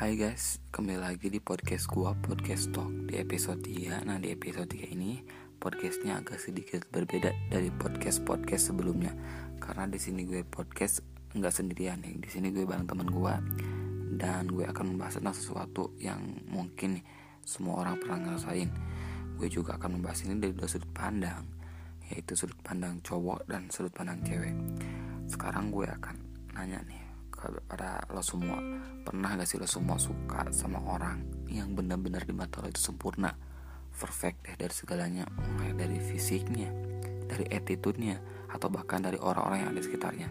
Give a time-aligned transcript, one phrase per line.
[0.00, 2.88] Hai guys, kembali lagi di podcast gua, Podcast Talk.
[3.04, 5.20] Di episode 3, nah di episode 3 ini
[5.60, 9.12] Podcastnya agak sedikit berbeda dari podcast-podcast sebelumnya.
[9.60, 11.04] Karena di sini gue podcast
[11.36, 12.16] nggak sendirian nih.
[12.16, 13.34] Di sini gue bareng teman gue
[14.16, 17.04] Dan gue akan membahas tentang sesuatu yang mungkin
[17.44, 18.72] semua orang pernah ngerasain.
[19.36, 21.44] Gue juga akan membahas ini dari dua sudut pandang
[22.08, 24.56] Yaitu sudut pandang cowok dan sudut pandang cewek.
[25.28, 26.16] Sekarang gue akan
[26.56, 27.09] nanya nih
[27.40, 28.60] kepada lo semua.
[29.00, 33.32] Pernah gak sih lo semua suka sama orang yang benar-benar di mata lo itu sempurna?
[33.90, 36.70] Perfect deh dari segalanya mulai dari fisiknya
[37.30, 38.18] dari attitude-nya
[38.50, 40.28] atau bahkan dari orang-orang yang ada di sekitarnya.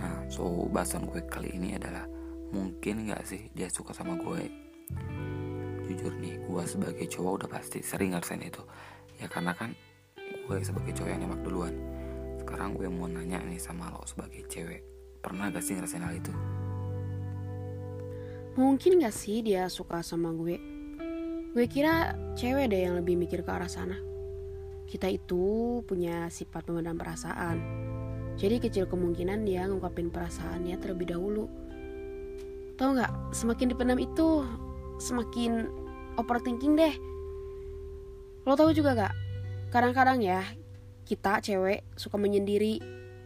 [0.00, 2.08] Nah so bahasan gue kali ini adalah
[2.52, 4.48] mungkin gak sih dia suka sama gue?
[5.88, 8.62] Jujur nih gue sebagai cowok udah pasti sering ngerasain itu.
[9.20, 9.76] Ya karena kan
[10.28, 11.74] gue sebagai cowok yang nembak duluan.
[12.40, 14.91] Sekarang gue mau nanya nih sama lo sebagai cewek
[15.22, 16.34] Pernah gak sih ngerasain hal itu?
[18.58, 20.58] Mungkin gak sih dia suka sama gue?
[21.54, 23.96] Gue kira cewek deh yang lebih mikir ke arah sana.
[24.90, 27.56] Kita itu punya sifat memendam perasaan.
[28.36, 31.46] Jadi kecil kemungkinan dia ngungkapin perasaannya terlebih dahulu.
[32.76, 33.12] Tahu nggak?
[33.32, 34.42] Semakin dipendam itu
[34.98, 35.70] semakin
[36.18, 36.94] overthinking deh.
[38.42, 39.14] Lo tahu juga gak?
[39.70, 40.42] Kadang-kadang ya
[41.06, 42.80] kita cewek suka menyendiri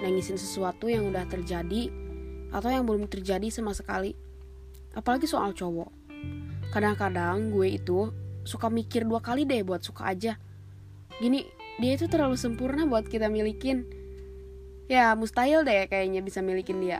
[0.00, 1.92] nangisin sesuatu yang udah terjadi
[2.50, 4.16] atau yang belum terjadi sama sekali.
[4.96, 5.92] Apalagi soal cowok.
[6.74, 8.10] Kadang-kadang gue itu
[8.42, 10.34] suka mikir dua kali deh buat suka aja.
[11.20, 11.46] Gini,
[11.78, 13.86] dia itu terlalu sempurna buat kita milikin.
[14.90, 16.98] Ya, mustahil deh kayaknya bisa milikin dia.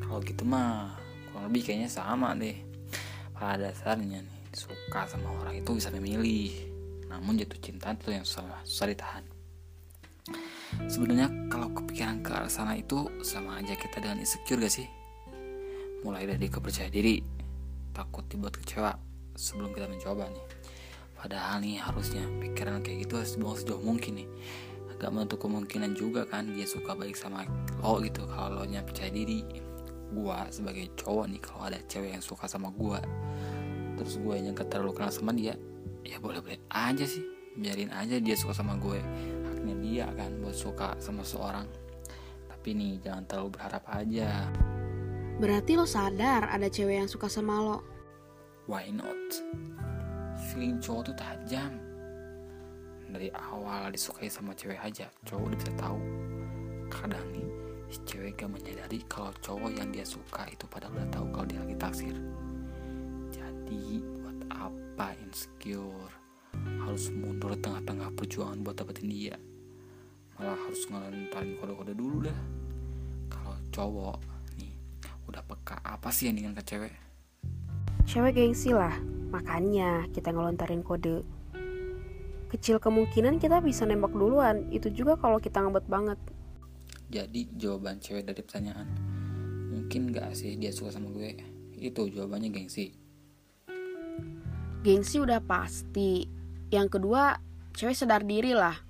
[0.00, 0.96] Kalau gitu mah,
[1.28, 2.56] kurang lebih kayaknya sama deh.
[3.36, 6.52] Pada dasarnya nih, suka sama orang itu bisa memilih.
[7.12, 9.24] Namun jatuh cinta itu yang susah, susah ditahan
[10.86, 14.88] sebenarnya kalau kepikiran ke arah sana itu sama aja kita dengan insecure gak sih?
[16.02, 17.20] Mulai dari kepercayaan diri
[17.92, 18.96] takut dibuat kecewa
[19.36, 20.44] sebelum kita mencoba nih.
[21.16, 24.28] Padahal nih harusnya pikiran kayak gitu harus dibawa sejauh mungkin nih.
[24.96, 27.44] Agak menutup kemungkinan juga kan dia suka baik sama
[27.84, 28.24] lo gitu.
[28.24, 29.44] Kalau lo nya percaya diri
[30.10, 32.98] gua sebagai cowok nih kalau ada cewek yang suka sama gua
[34.00, 35.52] terus gue yang gak terlalu kenal sama dia
[36.08, 37.20] ya boleh boleh aja sih.
[37.50, 38.96] Biarin aja dia suka sama gue
[39.60, 41.68] haknya dia kan buat suka sama seorang.
[42.48, 44.48] Tapi nih jangan terlalu berharap aja.
[45.36, 47.78] Berarti lo sadar ada cewek yang suka sama lo?
[48.64, 49.20] Why not?
[50.48, 51.76] Feeling cowok tuh tajam.
[53.12, 56.00] Dari awal disukai sama cewek aja cowok udah bisa tahu.
[56.88, 57.48] Kadang nih
[57.92, 61.60] si cewek gak menyadari kalau cowok yang dia suka itu pada udah tahu kalau dia
[61.60, 62.16] lagi taksir.
[63.28, 66.16] Jadi buat apa insecure?
[66.80, 69.36] Harus mundur tengah-tengah perjuangan buat dapetin dia
[70.40, 72.38] malah harus ngelantarin kode-kode dulu dah.
[73.28, 74.16] Kalau cowok
[74.56, 74.72] nih
[75.28, 76.96] udah peka apa sih yang ingin ke cewek?
[78.08, 78.96] Cewek gengsi lah
[79.28, 81.28] makanya kita ngelontarin kode.
[82.48, 86.16] Kecil kemungkinan kita bisa nembak duluan itu juga kalau kita ngebet banget.
[87.12, 88.88] Jadi jawaban cewek dari pertanyaan
[89.68, 91.36] mungkin gak sih dia suka sama gue?
[91.76, 92.96] Itu jawabannya gengsi.
[94.80, 96.24] Gengsi udah pasti.
[96.72, 97.36] Yang kedua
[97.76, 98.89] cewek sadar diri lah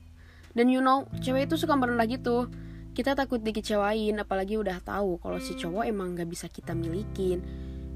[0.60, 2.52] dan you know, cewek itu suka merendah gitu.
[2.92, 7.40] Kita takut dikecewain, apalagi udah tahu kalau si cowok emang gak bisa kita milikin.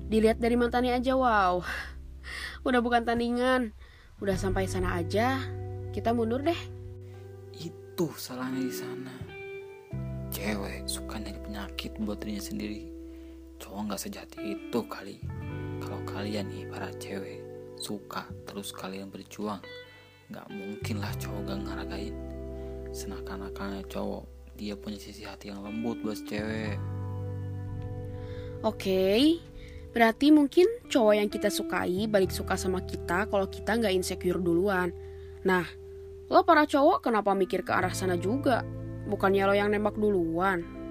[0.08, 1.60] Dilihat dari mantannya aja, wow.
[2.66, 3.76] Udah bukan tandingan.
[4.16, 5.44] Udah sampai sana aja,
[5.92, 6.56] kita mundur deh.
[7.52, 9.12] Itu salahnya di sana.
[10.32, 12.88] Cewek suka nyari penyakit buat dirinya sendiri.
[13.60, 15.20] Cowok gak sejati itu kali.
[15.84, 17.44] Kalau kalian nih para cewek
[17.76, 19.60] suka terus kalian berjuang,
[20.32, 22.33] gak mungkin lah cowok gak ngaragain
[22.94, 24.54] senakan-nakannya cowok.
[24.54, 26.78] Dia punya sisi hati yang lembut buat cewek.
[28.62, 29.42] Oke.
[29.90, 34.94] Berarti mungkin cowok yang kita sukai balik suka sama kita kalau kita nggak insecure duluan.
[35.42, 35.66] Nah
[36.30, 38.62] lo para cowok kenapa mikir ke arah sana juga?
[39.10, 40.83] Bukannya lo yang nembak duluan